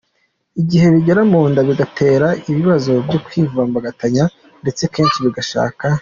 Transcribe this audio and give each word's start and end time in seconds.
igihe 0.61 0.85
bigera 0.93 1.21
mu 1.31 1.41
nda 1.49 1.61
bigatera 1.67 2.27
ibibazo 2.49 2.89
byo 3.05 3.19
kwivumbagatanya 3.25 4.23
ndetse 4.61 4.83
kenshi 4.93 5.17
bigashaka 5.25 5.85